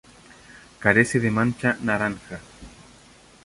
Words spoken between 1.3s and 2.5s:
mancha naranja.